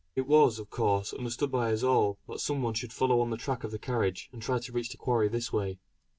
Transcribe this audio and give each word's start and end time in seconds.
It 0.15 0.25
was, 0.25 0.57
of 0.57 0.71
course 0.71 1.13
understood 1.13 1.51
by 1.51 1.71
us 1.71 1.83
all 1.83 2.17
that 2.27 2.39
some 2.39 2.63
one 2.63 2.73
should 2.73 2.91
follow 2.91 3.21
on 3.21 3.29
the 3.29 3.37
track 3.37 3.63
of 3.63 3.69
the 3.69 3.77
carriage, 3.77 4.29
and 4.33 4.41
try 4.41 4.57
to 4.57 4.71
reach 4.71 4.89
the 4.89 4.97
quarry 4.97 5.27
this 5.27 5.53
way. 5.53 5.77